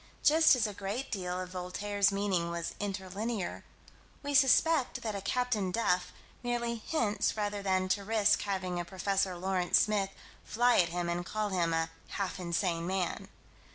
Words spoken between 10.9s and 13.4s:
and call him "a half insane man."